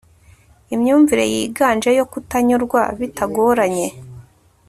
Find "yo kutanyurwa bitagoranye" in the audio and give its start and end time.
1.97-3.87